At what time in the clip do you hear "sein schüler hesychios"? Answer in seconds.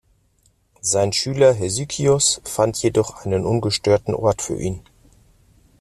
0.81-2.41